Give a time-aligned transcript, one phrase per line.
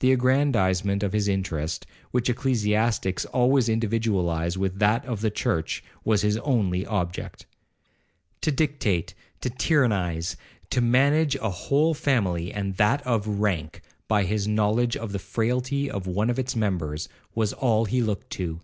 [0.00, 6.20] The aggrandizement of his interest, which ecclesiastics always individualize with that of the church, was
[6.20, 7.46] his only object.
[8.42, 10.36] To dictate, to tyrannize,
[10.68, 15.90] to manage a whole family, and that of rank, by his knowledge of the frailty
[15.90, 18.60] of one of its members, was all he looked to.